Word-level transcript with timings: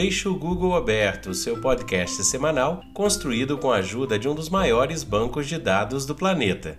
Deixe 0.00 0.28
o 0.28 0.34
Google 0.36 0.76
Aberto, 0.76 1.34
seu 1.34 1.60
podcast 1.60 2.22
semanal, 2.22 2.84
construído 2.94 3.58
com 3.58 3.72
a 3.72 3.78
ajuda 3.78 4.16
de 4.16 4.28
um 4.28 4.34
dos 4.34 4.48
maiores 4.48 5.02
bancos 5.02 5.48
de 5.48 5.58
dados 5.58 6.06
do 6.06 6.14
planeta. 6.14 6.78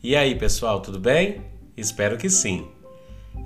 E 0.00 0.14
aí, 0.14 0.36
pessoal, 0.36 0.78
tudo 0.78 0.96
bem? 0.96 1.42
Espero 1.76 2.16
que 2.16 2.30
sim. 2.30 2.68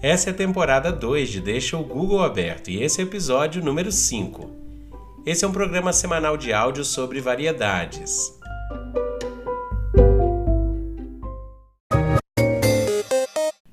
Essa 0.02 0.28
é 0.28 0.32
a 0.34 0.36
temporada 0.36 0.92
2 0.92 1.30
de 1.30 1.40
Deixa 1.40 1.74
o 1.74 1.82
Google 1.82 2.22
Aberto 2.22 2.68
e 2.68 2.82
esse 2.82 3.00
é 3.00 3.04
o 3.04 3.08
episódio 3.08 3.64
número 3.64 3.90
5. 3.90 4.50
Esse 5.24 5.42
é 5.42 5.48
um 5.48 5.52
programa 5.52 5.90
semanal 5.94 6.36
de 6.36 6.52
áudio 6.52 6.84
sobre 6.84 7.18
variedades. 7.22 8.30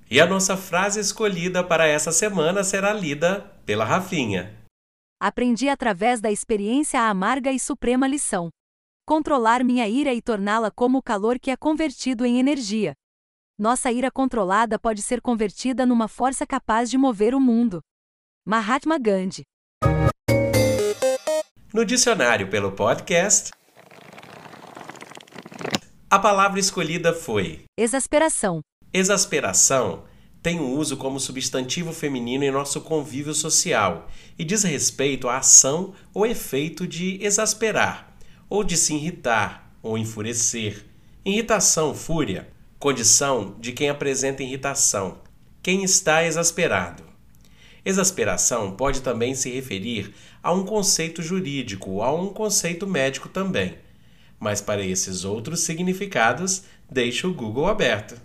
E 0.09 0.17
a 0.17 0.25
nossa 0.25 0.55
frase 0.55 1.01
escolhida 1.01 1.61
para 1.61 1.85
essa 1.85 2.13
semana 2.13 2.63
será 2.63 2.93
lida 2.93 3.51
pela 3.65 3.83
Rafinha. 3.83 4.60
Aprendi 5.23 5.69
através 5.69 6.19
da 6.19 6.31
experiência 6.31 6.99
a 6.99 7.07
amarga 7.07 7.51
e 7.51 7.59
suprema 7.59 8.07
lição. 8.07 8.49
Controlar 9.05 9.63
minha 9.63 9.87
ira 9.87 10.11
e 10.11 10.19
torná-la 10.19 10.71
como 10.71 10.97
o 10.97 11.01
calor 11.03 11.37
que 11.37 11.51
é 11.51 11.55
convertido 11.55 12.25
em 12.25 12.39
energia. 12.39 12.93
Nossa 13.55 13.91
ira 13.91 14.09
controlada 14.09 14.79
pode 14.79 15.03
ser 15.03 15.21
convertida 15.21 15.85
numa 15.85 16.07
força 16.07 16.43
capaz 16.47 16.89
de 16.89 16.97
mover 16.97 17.35
o 17.35 17.39
mundo. 17.39 17.81
Mahatma 18.43 18.97
Gandhi. 18.97 19.43
No 21.71 21.85
dicionário 21.85 22.49
pelo 22.49 22.71
podcast, 22.71 23.51
a 26.09 26.17
palavra 26.17 26.59
escolhida 26.59 27.13
foi 27.13 27.65
Exasperação. 27.77 28.61
Exasperação 28.91 30.03
tem 30.41 30.59
um 30.59 30.75
uso 30.75 30.97
como 30.97 31.19
substantivo 31.19 31.93
feminino 31.93 32.43
em 32.43 32.51
nosso 32.51 32.81
convívio 32.81 33.33
social 33.33 34.09
e 34.37 34.43
diz 34.43 34.63
respeito 34.63 35.29
à 35.29 35.37
ação 35.37 35.93
ou 36.13 36.25
efeito 36.25 36.87
de 36.87 37.23
exasperar, 37.23 38.15
ou 38.49 38.63
de 38.63 38.75
se 38.75 38.95
irritar 38.95 39.71
ou 39.83 39.97
enfurecer. 39.97 40.85
Irritação, 41.23 41.93
fúria, 41.93 42.49
condição 42.79 43.55
de 43.59 43.71
quem 43.71 43.89
apresenta 43.89 44.41
irritação, 44.41 45.19
quem 45.61 45.83
está 45.83 46.23
exasperado. 46.23 47.03
Exasperação 47.85 48.71
pode 48.71 49.01
também 49.01 49.35
se 49.35 49.49
referir 49.51 50.13
a 50.41 50.51
um 50.51 50.65
conceito 50.65 51.21
jurídico 51.21 52.01
a 52.01 52.11
um 52.13 52.29
conceito 52.29 52.87
médico 52.87 53.29
também. 53.29 53.75
Mas 54.39 54.61
para 54.61 54.83
esses 54.83 55.23
outros 55.23 55.61
significados, 55.61 56.63
deixe 56.89 57.27
o 57.27 57.33
Google 57.33 57.67
aberto. 57.67 58.15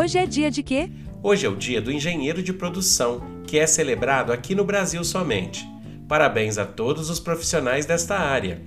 Hoje 0.00 0.16
é 0.16 0.24
dia 0.24 0.50
de 0.50 0.62
quê? 0.62 0.88
Hoje 1.22 1.44
é 1.44 1.48
o 1.50 1.54
dia 1.54 1.78
do 1.78 1.92
engenheiro 1.92 2.42
de 2.42 2.54
produção, 2.54 3.20
que 3.46 3.58
é 3.58 3.66
celebrado 3.66 4.32
aqui 4.32 4.54
no 4.54 4.64
Brasil 4.64 5.04
somente. 5.04 5.68
Parabéns 6.08 6.56
a 6.56 6.64
todos 6.64 7.10
os 7.10 7.20
profissionais 7.20 7.84
desta 7.84 8.16
área. 8.16 8.62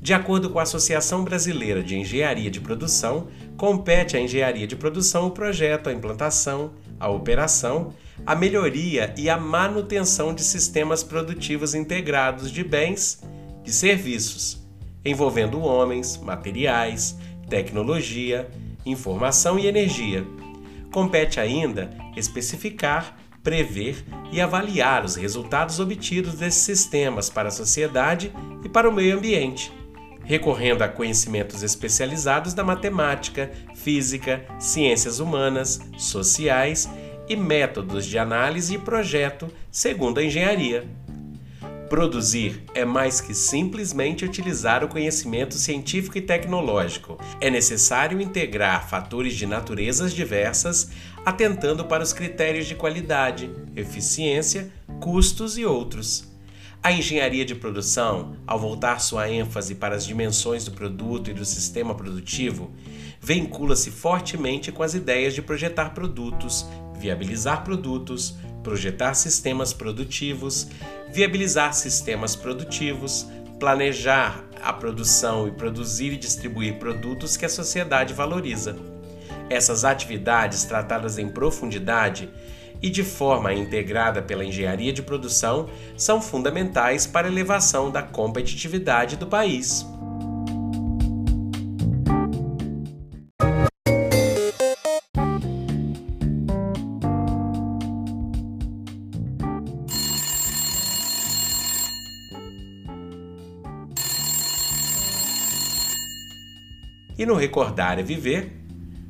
De 0.00 0.14
acordo 0.14 0.48
com 0.48 0.58
a 0.58 0.62
Associação 0.62 1.24
Brasileira 1.24 1.82
de 1.82 1.94
Engenharia 1.94 2.50
de 2.50 2.58
Produção, 2.58 3.28
compete 3.58 4.16
à 4.16 4.20
engenharia 4.20 4.66
de 4.66 4.74
produção 4.76 5.26
o 5.26 5.30
projeto, 5.30 5.90
a 5.90 5.92
implantação, 5.92 6.72
a 6.98 7.10
operação, 7.10 7.92
a 8.24 8.34
melhoria 8.34 9.12
e 9.18 9.28
a 9.28 9.36
manutenção 9.36 10.34
de 10.34 10.42
sistemas 10.42 11.02
produtivos 11.02 11.74
integrados 11.74 12.50
de 12.50 12.64
bens 12.64 13.22
e 13.62 13.70
serviços, 13.70 14.58
envolvendo 15.04 15.60
homens, 15.60 16.16
materiais, 16.16 17.18
tecnologia, 17.46 18.48
informação 18.84 19.58
e 19.58 19.66
energia. 19.66 20.24
Compete 20.92 21.38
ainda 21.38 21.90
especificar, 22.16 23.16
prever 23.42 24.04
e 24.32 24.40
avaliar 24.40 25.04
os 25.04 25.16
resultados 25.16 25.80
obtidos 25.80 26.34
desses 26.34 26.62
sistemas 26.62 27.30
para 27.30 27.48
a 27.48 27.52
sociedade 27.52 28.32
e 28.64 28.68
para 28.68 28.88
o 28.88 28.92
meio 28.92 29.16
ambiente, 29.16 29.72
recorrendo 30.24 30.82
a 30.82 30.88
conhecimentos 30.88 31.62
especializados 31.62 32.54
da 32.54 32.62
matemática, 32.62 33.50
física, 33.74 34.44
ciências 34.58 35.20
humanas, 35.20 35.80
sociais 35.96 36.88
e 37.28 37.36
métodos 37.36 38.04
de 38.04 38.18
análise 38.18 38.74
e 38.74 38.78
projeto 38.78 39.48
segundo 39.70 40.18
a 40.18 40.24
engenharia. 40.24 40.84
Produzir 41.90 42.62
é 42.72 42.84
mais 42.84 43.20
que 43.20 43.34
simplesmente 43.34 44.24
utilizar 44.24 44.84
o 44.84 44.88
conhecimento 44.88 45.56
científico 45.56 46.16
e 46.16 46.22
tecnológico. 46.22 47.18
É 47.40 47.50
necessário 47.50 48.20
integrar 48.20 48.88
fatores 48.88 49.34
de 49.34 49.44
naturezas 49.44 50.14
diversas, 50.14 50.92
atentando 51.26 51.84
para 51.84 52.04
os 52.04 52.12
critérios 52.12 52.68
de 52.68 52.76
qualidade, 52.76 53.50
eficiência, 53.74 54.70
custos 55.00 55.58
e 55.58 55.64
outros. 55.64 56.28
A 56.80 56.92
engenharia 56.92 57.44
de 57.44 57.56
produção, 57.56 58.36
ao 58.46 58.60
voltar 58.60 59.00
sua 59.00 59.28
ênfase 59.28 59.74
para 59.74 59.96
as 59.96 60.06
dimensões 60.06 60.64
do 60.64 60.70
produto 60.70 61.28
e 61.28 61.34
do 61.34 61.44
sistema 61.44 61.92
produtivo, 61.92 62.70
vincula-se 63.20 63.90
fortemente 63.90 64.70
com 64.70 64.84
as 64.84 64.94
ideias 64.94 65.34
de 65.34 65.42
projetar 65.42 65.90
produtos, 65.90 66.64
viabilizar 67.00 67.64
produtos, 67.64 68.36
projetar 68.62 69.14
sistemas 69.14 69.72
produtivos, 69.72 70.68
viabilizar 71.12 71.74
sistemas 71.74 72.36
produtivos, 72.36 73.26
planejar 73.58 74.44
a 74.62 74.72
produção 74.72 75.48
e 75.48 75.52
produzir 75.52 76.12
e 76.12 76.16
distribuir 76.16 76.78
produtos 76.78 77.36
que 77.36 77.44
a 77.44 77.48
sociedade 77.48 78.14
valoriza. 78.14 78.76
Essas 79.48 79.84
atividades, 79.84 80.64
tratadas 80.64 81.18
em 81.18 81.28
profundidade 81.28 82.30
e 82.82 82.88
de 82.88 83.02
forma 83.02 83.52
integrada 83.52 84.22
pela 84.22 84.44
engenharia 84.44 84.92
de 84.92 85.02
produção, 85.02 85.68
são 85.96 86.20
fundamentais 86.20 87.06
para 87.06 87.26
a 87.26 87.30
elevação 87.30 87.90
da 87.90 88.02
competitividade 88.02 89.16
do 89.16 89.26
país. 89.26 89.84
E 107.20 107.26
no 107.26 107.34
Recordar 107.34 107.98
é 107.98 108.02
Viver, 108.02 108.50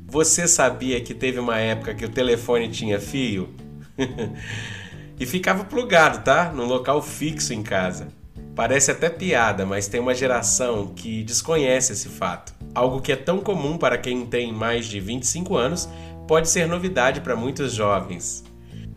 você 0.05 0.45
sabia 0.45 0.99
que 0.99 1.13
teve 1.13 1.39
uma 1.39 1.57
época 1.59 1.93
que 1.93 2.03
o 2.03 2.09
telefone 2.09 2.67
tinha 2.67 2.99
fio? 2.99 3.55
e 5.17 5.25
ficava 5.25 5.63
plugado, 5.63 6.21
tá? 6.21 6.51
Num 6.51 6.65
local 6.65 7.01
fixo 7.01 7.53
em 7.53 7.63
casa. 7.63 8.09
Parece 8.53 8.91
até 8.91 9.09
piada, 9.09 9.65
mas 9.65 9.87
tem 9.87 10.01
uma 10.01 10.13
geração 10.13 10.87
que 10.93 11.23
desconhece 11.23 11.93
esse 11.93 12.09
fato. 12.09 12.53
Algo 12.75 12.99
que 12.99 13.13
é 13.13 13.15
tão 13.15 13.39
comum 13.39 13.77
para 13.77 13.97
quem 13.97 14.25
tem 14.25 14.51
mais 14.51 14.87
de 14.87 14.99
25 14.99 15.55
anos 15.55 15.87
pode 16.27 16.49
ser 16.49 16.67
novidade 16.67 17.21
para 17.21 17.37
muitos 17.37 17.71
jovens. 17.71 18.43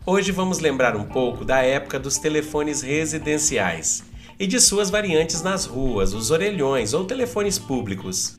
Hoje 0.05 0.33
vamos 0.33 0.59
lembrar 0.59 0.93
um 0.93 1.05
pouco 1.05 1.45
da 1.45 1.61
época 1.61 1.97
dos 1.97 2.17
telefones 2.17 2.81
residenciais 2.81 4.03
e 4.37 4.45
de 4.45 4.59
suas 4.59 4.89
variantes 4.89 5.41
nas 5.41 5.65
ruas, 5.65 6.13
os 6.13 6.31
orelhões 6.31 6.93
ou 6.93 7.05
telefones 7.05 7.57
públicos. 7.57 8.37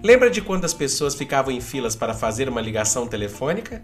Lembra 0.00 0.30
de 0.30 0.40
quando 0.40 0.64
as 0.64 0.72
pessoas 0.72 1.16
ficavam 1.16 1.52
em 1.52 1.60
filas 1.60 1.96
para 1.96 2.14
fazer 2.14 2.48
uma 2.48 2.60
ligação 2.60 3.08
telefônica? 3.08 3.82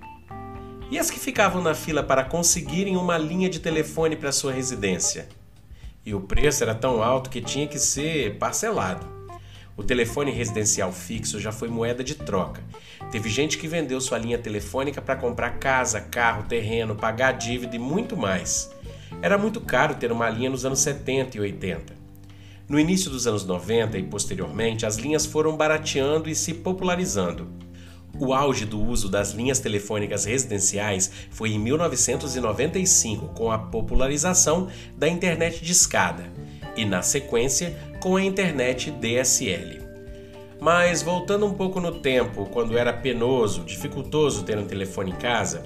E 0.89 0.97
as 0.97 1.11
que 1.11 1.19
ficavam 1.19 1.61
na 1.61 1.75
fila 1.75 2.05
para 2.05 2.23
conseguirem 2.23 2.97
uma 2.97 3.19
linha 3.19 3.51
de 3.51 3.59
telefone 3.59 4.15
para 4.15 4.31
sua 4.31 4.53
residência? 4.53 5.29
E 6.07 6.15
o 6.15 6.21
preço 6.21 6.63
era 6.63 6.73
tão 6.73 7.03
alto 7.03 7.29
que 7.29 7.41
tinha 7.41 7.67
que 7.67 7.81
ser 7.81 8.39
parcelado. 8.39 9.05
O 9.77 9.83
telefone 9.83 10.31
residencial 10.31 10.93
fixo 10.93 11.41
já 11.41 11.51
foi 11.51 11.67
moeda 11.69 12.05
de 12.05 12.15
troca. 12.15 12.63
Teve 13.11 13.29
gente 13.29 13.59
que 13.59 13.67
vendeu 13.67 14.01
sua 14.01 14.17
linha 14.17 14.39
telefônica 14.39 15.03
para 15.03 15.17
comprar 15.17 15.59
casa, 15.59 16.01
carro, 16.01 16.45
terreno, 16.45 16.95
pagar 16.95 17.33
dívida 17.33 17.75
e 17.75 17.79
muito 17.79 18.17
mais. 18.17 18.71
Era 19.21 19.37
muito 19.37 19.61
caro 19.61 19.97
ter 19.97 20.13
uma 20.13 20.31
linha 20.31 20.51
nos 20.51 20.65
anos 20.65 20.79
70 20.79 21.39
e 21.39 21.41
80. 21.41 22.04
No 22.67 22.81
início 22.81 23.11
dos 23.11 23.27
anos 23.27 23.45
90 23.45 23.99
e 23.99 24.03
posteriormente, 24.05 24.87
as 24.87 24.97
linhas 24.97 25.27
foram 25.27 25.57
barateando 25.57 26.31
e 26.31 26.35
se 26.35 26.55
popularizando. 26.55 27.49
O 28.19 28.33
auge 28.33 28.65
do 28.65 28.81
uso 28.81 29.09
das 29.09 29.33
linhas 29.33 29.59
telefônicas 29.59 30.25
residenciais 30.25 31.11
foi 31.31 31.51
em 31.51 31.59
1995, 31.59 33.29
com 33.35 33.51
a 33.51 33.59
popularização 33.59 34.69
da 34.97 35.09
internet 35.09 35.63
de 35.63 35.73
escada, 35.73 36.25
e 36.77 36.85
na 36.85 37.03
sequência, 37.03 37.77
com 38.01 38.17
a 38.17 38.23
internet 38.23 38.91
DSL. 38.93 39.83
Mas 40.61 41.03
voltando 41.03 41.45
um 41.45 41.53
pouco 41.53 41.81
no 41.81 42.01
tempo, 42.01 42.47
quando 42.47 42.79
era 42.79 42.93
penoso, 42.93 43.65
dificultoso 43.65 44.45
ter 44.45 44.57
um 44.57 44.65
telefone 44.65 45.11
em 45.11 45.17
casa, 45.17 45.65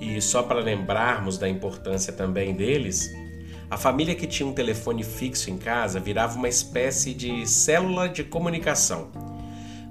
e 0.00 0.20
só 0.20 0.42
para 0.42 0.60
lembrarmos 0.60 1.38
da 1.38 1.48
importância 1.48 2.12
também 2.12 2.54
deles, 2.54 3.10
a 3.70 3.76
família 3.76 4.14
que 4.14 4.26
tinha 4.26 4.48
um 4.48 4.54
telefone 4.54 5.04
fixo 5.04 5.50
em 5.50 5.58
casa 5.58 6.00
virava 6.00 6.38
uma 6.38 6.48
espécie 6.48 7.12
de 7.12 7.46
célula 7.46 8.08
de 8.08 8.24
comunicação. 8.24 9.10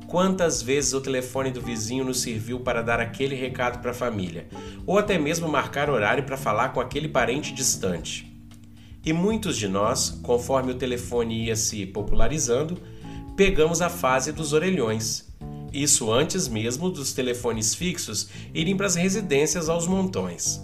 Quantas 0.08 0.62
vezes 0.62 0.94
o 0.94 1.02
telefone 1.02 1.52
do 1.52 1.62
vizinho 1.62 2.04
nos 2.04 2.22
serviu 2.22 2.62
para 2.62 2.82
dar 2.82 3.00
aquele 3.00 3.36
recado 3.36 3.80
para 3.80 3.92
a 3.92 3.94
família, 3.94 4.48
ou 4.86 4.98
até 4.98 5.18
mesmo 5.20 5.48
marcar 5.48 5.90
horário 5.90 6.24
para 6.24 6.38
falar 6.38 6.70
com 6.70 6.80
aquele 6.80 7.08
parente 7.08 7.54
distante. 7.54 8.26
E 9.06 9.14
muitos 9.14 9.58
de 9.58 9.68
nós, 9.68 10.10
conforme 10.24 10.72
o 10.72 10.76
telefone 10.76 11.46
ia 11.46 11.56
se 11.56 11.86
popularizando, 11.86 12.78
pegamos 13.36 13.82
a 13.82 13.90
fase 13.90 14.32
dos 14.32 14.54
orelhões. 14.54 15.28
Isso 15.72 16.12
antes 16.12 16.48
mesmo 16.48 16.90
dos 16.90 17.14
telefones 17.14 17.76
fixos 17.76 18.30
irem 18.54 18.76
para 18.76 18.88
as 18.88 18.96
residências 18.96 19.70
aos 19.70 19.86
montões. 19.86 20.60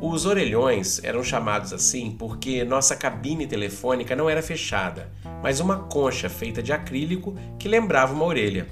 Os 0.00 0.26
orelhões 0.26 1.02
eram 1.02 1.24
chamados 1.24 1.72
assim 1.72 2.12
porque 2.12 2.64
nossa 2.64 2.94
cabine 2.94 3.48
telefônica 3.48 4.14
não 4.14 4.30
era 4.30 4.40
fechada, 4.40 5.10
mas 5.42 5.58
uma 5.58 5.76
concha 5.76 6.28
feita 6.28 6.62
de 6.62 6.72
acrílico 6.72 7.34
que 7.58 7.66
lembrava 7.66 8.14
uma 8.14 8.24
orelha. 8.24 8.68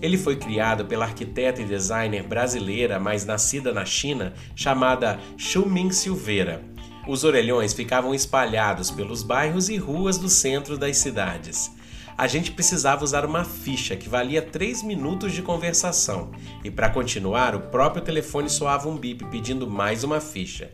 Ele 0.00 0.16
foi 0.16 0.36
criado 0.36 0.84
pela 0.84 1.04
arquiteta 1.04 1.60
e 1.60 1.64
designer 1.64 2.22
brasileira, 2.22 3.00
mas 3.00 3.24
nascida 3.24 3.72
na 3.72 3.84
China, 3.84 4.34
chamada 4.54 5.18
Ming 5.66 5.90
Silveira. 5.90 6.62
Os 7.08 7.24
orelhões 7.24 7.72
ficavam 7.72 8.14
espalhados 8.14 8.88
pelos 8.88 9.24
bairros 9.24 9.68
e 9.68 9.76
ruas 9.76 10.16
do 10.16 10.28
centro 10.28 10.78
das 10.78 10.96
cidades 10.96 11.72
a 12.16 12.26
gente 12.26 12.52
precisava 12.52 13.04
usar 13.04 13.24
uma 13.24 13.44
ficha 13.44 13.96
que 13.96 14.08
valia 14.08 14.42
3 14.42 14.82
minutos 14.82 15.32
de 15.32 15.42
conversação, 15.42 16.30
e 16.62 16.70
para 16.70 16.90
continuar, 16.90 17.54
o 17.54 17.60
próprio 17.60 18.02
telefone 18.02 18.48
soava 18.48 18.88
um 18.88 18.96
bip 18.96 19.24
pedindo 19.26 19.68
mais 19.68 20.04
uma 20.04 20.20
ficha. 20.20 20.70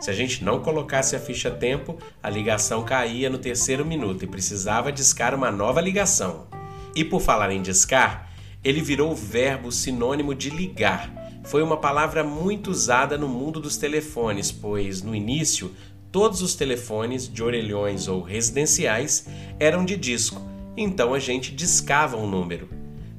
Se 0.00 0.10
a 0.10 0.12
gente 0.12 0.44
não 0.44 0.60
colocasse 0.60 1.14
a 1.14 1.20
ficha 1.20 1.48
a 1.48 1.52
tempo, 1.52 1.96
a 2.22 2.28
ligação 2.28 2.84
caía 2.84 3.30
no 3.30 3.38
terceiro 3.38 3.86
minuto 3.86 4.24
e 4.24 4.28
precisava 4.28 4.92
discar 4.92 5.34
uma 5.34 5.50
nova 5.50 5.80
ligação. 5.80 6.46
E 6.94 7.04
por 7.04 7.20
falar 7.20 7.52
em 7.52 7.62
discar, 7.62 8.28
ele 8.64 8.80
virou 8.80 9.12
o 9.12 9.16
verbo 9.16 9.70
sinônimo 9.70 10.34
de 10.34 10.50
ligar. 10.50 11.40
Foi 11.44 11.62
uma 11.62 11.76
palavra 11.76 12.22
muito 12.22 12.70
usada 12.70 13.16
no 13.16 13.28
mundo 13.28 13.60
dos 13.60 13.76
telefones, 13.76 14.52
pois 14.52 15.02
no 15.02 15.14
início 15.14 15.72
todos 16.10 16.42
os 16.42 16.54
telefones 16.54 17.26
de 17.26 17.42
orelhões 17.42 18.06
ou 18.06 18.22
residenciais 18.22 19.26
eram 19.58 19.84
de 19.84 19.96
disco 19.96 20.51
então 20.76 21.14
a 21.14 21.18
gente 21.18 21.54
discava 21.54 22.16
um 22.16 22.26
número. 22.26 22.68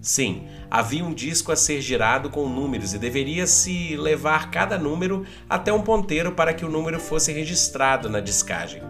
Sim, 0.01 0.47
havia 0.69 1.05
um 1.05 1.13
disco 1.13 1.51
a 1.51 1.55
ser 1.55 1.79
girado 1.79 2.29
com 2.29 2.49
números 2.49 2.93
e 2.93 2.97
deveria 2.97 3.47
se 3.47 3.95
levar 3.95 4.51
cada 4.51 4.77
número 4.77 5.25
até 5.49 5.71
um 5.71 5.81
ponteiro 5.81 6.33
para 6.33 6.53
que 6.53 6.65
o 6.65 6.69
número 6.69 6.99
fosse 6.99 7.31
registrado 7.31 8.09
na 8.09 8.19
discagem. 8.19 8.81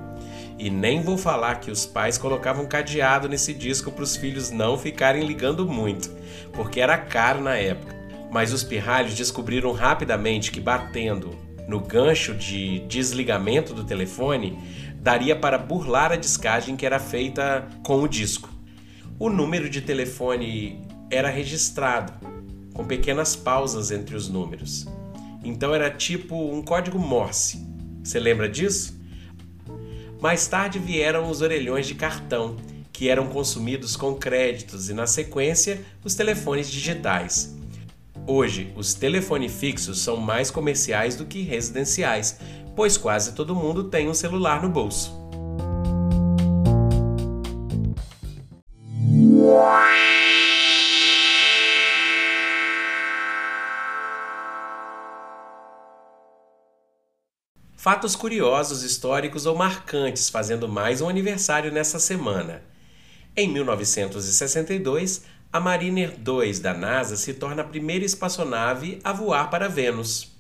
E 0.58 0.70
nem 0.72 1.04
vou 1.04 1.18
falar 1.18 1.60
que 1.60 1.70
os 1.70 1.86
pais 1.86 2.18
colocavam 2.18 2.66
cadeado 2.66 3.30
nesse 3.30 3.54
disco 3.54 3.92
para 3.92 4.04
os 4.04 4.16
filhos 4.16 4.50
não 4.50 4.78
ficarem 4.78 5.24
ligando 5.24 5.68
muito, 5.68 6.10
porque 6.52 6.80
era 6.80 6.98
caro 6.98 7.42
na 7.42 7.58
época. 7.58 7.94
Mas 8.32 8.52
os 8.52 8.64
pirralhos 8.64 9.14
descobriram 9.14 9.72
rapidamente 9.72 10.52
que 10.52 10.60
batendo 10.60 11.38
no 11.68 11.80
gancho 11.80 12.34
de 12.34 12.80
desligamento 12.88 13.74
do 13.74 13.84
telefone 13.84 14.58
daria 14.96 15.36
para 15.36 15.58
burlar 15.58 16.12
a 16.12 16.16
discagem 16.16 16.76
que 16.76 16.86
era 16.86 17.00
feita 17.00 17.68
com 17.84 18.02
o 18.02 18.08
disco 18.08 18.53
o 19.24 19.30
número 19.30 19.70
de 19.70 19.80
telefone 19.80 20.82
era 21.10 21.30
registrado, 21.30 22.12
com 22.74 22.84
pequenas 22.84 23.38
pausas 23.38 23.90
entre 23.90 24.18
os 24.18 24.28
números. 24.28 24.86
Então 25.42 25.74
era 25.74 25.90
tipo 25.90 26.36
um 26.54 26.62
código 26.62 27.00
Morse. 27.00 27.66
Você 28.04 28.20
lembra 28.20 28.50
disso? 28.50 29.00
Mais 30.20 30.46
tarde 30.46 30.78
vieram 30.78 31.30
os 31.30 31.42
orelhões 31.42 31.88
de 31.88 31.96
cartão, 31.96 32.58
que 32.92 33.08
eram 33.08 33.28
consumidos 33.28 33.96
com 33.96 34.14
créditos, 34.14 34.90
e 34.90 34.94
na 34.94 35.08
sequência, 35.08 35.80
os 36.04 36.16
telefones 36.16 36.70
digitais. 36.70 37.56
Hoje, 38.28 38.74
os 38.76 38.94
telefones 38.94 39.54
fixos 39.54 40.02
são 40.02 40.18
mais 40.18 40.52
comerciais 40.52 41.16
do 41.16 41.24
que 41.26 41.44
residenciais, 41.44 42.40
pois 42.76 42.98
quase 42.98 43.32
todo 43.32 43.56
mundo 43.56 43.86
tem 43.86 44.10
um 44.10 44.14
celular 44.14 44.62
no 44.62 44.68
bolso. 44.68 45.23
Fatos 57.76 58.16
curiosos, 58.16 58.82
históricos 58.82 59.46
ou 59.46 59.56
marcantes 59.58 60.30
fazendo 60.30 60.70
mais 60.70 61.02
um 61.02 61.10
aniversário 61.10 61.70
nessa 61.70 62.00
semana. 62.00 62.64
Em 63.36 63.50
1962, 63.50 65.26
a 65.52 65.60
Mariner 65.60 66.18
2 66.18 66.60
da 66.60 66.74
NASA 66.74 67.18
se 67.18 67.34
torna 67.34 67.62
a 67.62 67.66
primeira 67.66 68.06
espaçonave 68.06 69.00
a 69.04 69.12
voar 69.12 69.50
para 69.50 69.68
Vênus. 69.68 70.32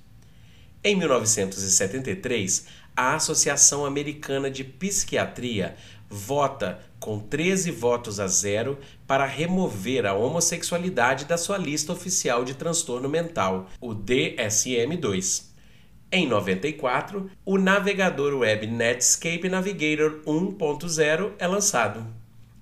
Em 0.81 0.95
1973, 0.95 2.65
a 2.95 3.15
Associação 3.15 3.85
Americana 3.85 4.49
de 4.49 4.63
Psiquiatria 4.63 5.75
vota 6.13 6.79
com 6.99 7.19
13 7.19 7.71
votos 7.71 8.19
a 8.19 8.27
zero 8.27 8.77
para 9.07 9.25
remover 9.25 10.05
a 10.05 10.13
homossexualidade 10.13 11.25
da 11.25 11.37
sua 11.37 11.57
lista 11.57 11.91
oficial 11.91 12.45
de 12.45 12.53
transtorno 12.53 13.09
mental, 13.09 13.67
o 13.81 13.95
DSM-2. 13.95 15.45
Em 16.11 16.27
94, 16.27 17.31
o 17.43 17.57
navegador 17.57 18.37
web 18.37 18.67
Netscape 18.67 19.49
Navigator 19.49 20.21
1.0 20.27 21.31
é 21.39 21.47
lançado. 21.47 22.05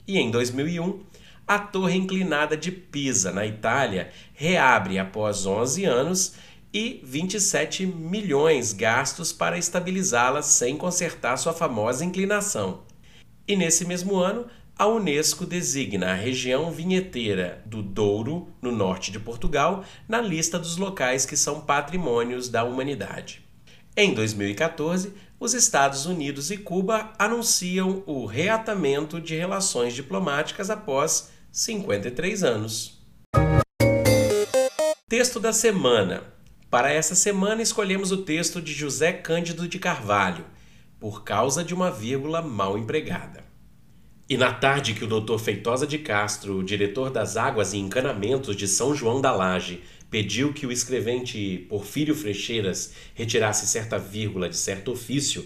E 0.07 0.17
em 0.17 0.31
2001, 0.31 1.01
a 1.45 1.59
Torre 1.59 1.97
Inclinada 1.97 2.55
de 2.55 2.71
Pisa, 2.71 3.33
na 3.33 3.45
Itália, 3.45 4.11
reabre 4.33 4.97
após 4.97 5.45
11 5.45 5.83
anos 5.83 6.35
e 6.73 7.01
27 7.03 7.85
milhões 7.85 8.71
gastos 8.71 9.33
para 9.33 9.57
estabilizá-la 9.57 10.41
sem 10.41 10.77
consertar 10.77 11.35
sua 11.35 11.51
famosa 11.51 12.05
inclinação. 12.05 12.89
E 13.47 13.55
nesse 13.55 13.85
mesmo 13.85 14.17
ano, 14.17 14.47
a 14.77 14.87
Unesco 14.87 15.45
designa 15.45 16.11
a 16.11 16.15
região 16.15 16.71
vinheteira 16.71 17.61
do 17.65 17.83
Douro, 17.83 18.47
no 18.61 18.71
norte 18.71 19.11
de 19.11 19.19
Portugal, 19.19 19.83
na 20.07 20.19
lista 20.19 20.57
dos 20.57 20.77
locais 20.77 21.25
que 21.25 21.37
são 21.37 21.61
patrimônios 21.61 22.49
da 22.49 22.63
humanidade. 22.63 23.45
Em 23.95 24.13
2014, 24.13 25.13
os 25.39 25.53
Estados 25.53 26.05
Unidos 26.05 26.49
e 26.49 26.57
Cuba 26.57 27.13
anunciam 27.19 28.03
o 28.05 28.25
reatamento 28.25 29.19
de 29.19 29.35
relações 29.35 29.93
diplomáticas 29.93 30.69
após 30.69 31.31
53 31.51 32.43
anos. 32.43 33.01
Texto 35.09 35.39
da 35.39 35.51
semana. 35.51 36.23
Para 36.69 36.91
essa 36.91 37.15
semana 37.15 37.61
escolhemos 37.61 38.11
o 38.13 38.23
texto 38.23 38.61
de 38.61 38.71
José 38.71 39.11
Cândido 39.11 39.67
de 39.67 39.77
Carvalho, 39.77 40.45
por 41.01 41.23
causa 41.23 41.63
de 41.63 41.73
uma 41.73 41.89
vírgula 41.89 42.43
mal 42.43 42.77
empregada. 42.77 43.43
E 44.29 44.37
na 44.37 44.53
tarde 44.53 44.93
que 44.93 45.03
o 45.03 45.07
doutor 45.07 45.39
Feitosa 45.39 45.87
de 45.87 45.97
Castro, 45.97 46.63
diretor 46.63 47.09
das 47.09 47.35
águas 47.35 47.73
e 47.73 47.79
encanamentos 47.79 48.55
de 48.55 48.67
São 48.67 48.95
João 48.95 49.19
da 49.19 49.31
Laje, 49.31 49.81
pediu 50.11 50.53
que 50.53 50.67
o 50.67 50.71
escrevente 50.71 51.65
Porfírio 51.67 52.13
Frecheiras 52.13 52.93
retirasse 53.15 53.65
certa 53.65 53.97
vírgula 53.97 54.47
de 54.47 54.55
certo 54.55 54.91
ofício, 54.91 55.43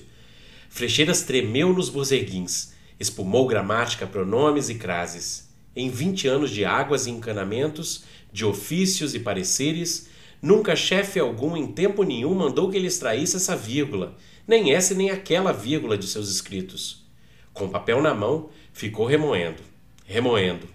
Frecheiras 0.67 1.21
tremeu 1.21 1.71
nos 1.71 1.87
borzeguins, 1.87 2.73
espumou 2.99 3.47
gramática, 3.47 4.05
pronomes 4.05 4.67
e 4.67 4.75
crases. 4.75 5.47
Em 5.73 5.89
vinte 5.89 6.27
anos 6.27 6.51
de 6.51 6.65
águas 6.65 7.07
e 7.07 7.11
encanamentos, 7.11 8.03
de 8.29 8.43
ofícios 8.43 9.15
e 9.15 9.21
pareceres, 9.21 10.09
nunca 10.45 10.75
chefe 10.75 11.19
algum 11.19 11.57
em 11.57 11.65
tempo 11.65 12.03
nenhum 12.03 12.35
mandou 12.35 12.69
que 12.69 12.77
ele 12.77 12.85
extraísse 12.85 13.35
essa 13.35 13.55
vírgula, 13.55 14.15
nem 14.47 14.71
essa 14.71 14.93
nem 14.93 15.09
aquela 15.09 15.51
vírgula 15.51 15.97
de 15.97 16.05
seus 16.05 16.29
escritos. 16.29 17.03
Com 17.51 17.65
o 17.65 17.69
papel 17.69 17.99
na 17.99 18.13
mão, 18.13 18.49
ficou 18.71 19.07
remoendo, 19.07 19.63
remoendo. 20.05 20.67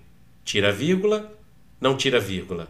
Tira 0.45 0.73
vírgula, 0.73 1.33
não 1.81 1.97
tira 1.97 2.19
vírgula. 2.19 2.69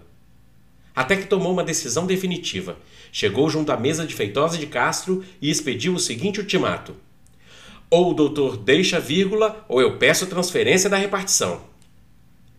Até 0.95 1.17
que 1.17 1.27
tomou 1.27 1.51
uma 1.51 1.65
decisão 1.65 2.07
definitiva. 2.07 2.77
Chegou 3.11 3.49
junto 3.49 3.73
à 3.73 3.79
mesa 3.79 4.07
de 4.07 4.15
Feitosa 4.15 4.59
de 4.59 4.67
Castro 4.67 5.25
e 5.41 5.49
expediu 5.49 5.95
o 5.95 5.99
seguinte 5.99 6.39
ultimato: 6.39 6.95
Ou 7.89 8.11
o 8.11 8.15
doutor 8.15 8.59
deixa 8.59 9.01
vírgula, 9.01 9.65
ou 9.69 9.81
eu 9.81 9.97
peço 9.97 10.27
transferência 10.27 10.91
da 10.91 10.99
repartição. 10.99 11.63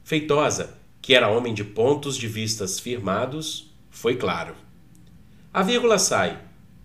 Feitosa, 0.03 0.75
que 1.00 1.13
era 1.13 1.29
homem 1.29 1.53
de 1.53 1.63
pontos 1.63 2.17
de 2.17 2.27
vistas 2.27 2.79
firmados, 2.79 3.71
foi 3.91 4.15
claro. 4.15 4.55
A 5.53 5.62
vírgula 5.62 6.00
sai, 6.00 6.39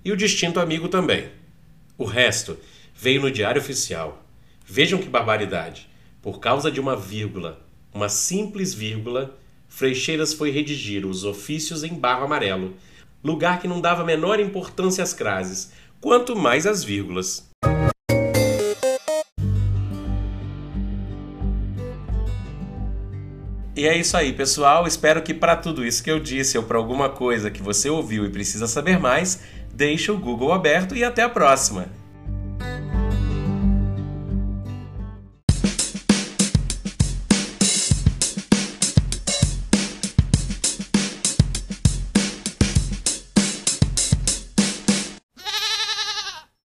e 0.05 0.13
o 0.13 0.17
distinto 0.17 0.61
amigo 0.61 0.89
também. 0.89 1.31
O 1.97 2.05
resto 2.05 2.59
veio 2.95 3.23
no 3.23 3.31
Diário 3.31 3.63
Oficial. 3.63 4.23
Vejam 4.67 4.99
que 4.99 5.09
barbaridade! 5.09 5.89
Por 6.21 6.41
causa 6.41 6.71
de 6.71 6.81
uma 6.81 6.97
vírgula, 6.97 7.65
uma 7.95 8.09
simples 8.09 8.75
vírgula, 8.75 9.39
Freixeiras 9.69 10.35
foi 10.35 10.51
redigir 10.51 11.07
os 11.07 11.25
ofícios 11.25 11.85
em 11.85 11.95
barro 11.95 12.25
amarelo, 12.25 12.75
lugar 13.23 13.61
que 13.61 13.69
não 13.69 13.81
dava 13.81 14.05
menor 14.05 14.41
importância 14.41 15.05
às 15.05 15.15
crases, 15.15 15.73
quanto 16.01 16.35
mais 16.35 16.67
às 16.67 16.83
vírgulas. 16.83 17.46
E 23.87 23.89
é 23.89 23.97
isso 23.97 24.17
aí, 24.17 24.33
pessoal. 24.33 24.85
Espero 24.85 25.23
que 25.23 25.33
para 25.33 25.55
tudo 25.55 25.87
isso 25.87 26.03
que 26.03 26.11
eu 26.11 26.19
disse 26.19 26.59
ou 26.59 26.65
para 26.65 26.77
alguma 26.77 27.09
coisa 27.09 27.53
que 27.53 27.63
você 27.63 27.89
ouviu 27.89 28.27
e 28.27 28.31
precisa 28.31 28.67
saber 28.67 28.99
mais, 28.99 29.39
deixe 29.73 30.11
o 30.11 30.19
Google 30.19 30.53
aberto 30.53 30.97
e 30.97 31.05
até 31.05 31.23
a 31.23 31.29
próxima. 31.29 31.87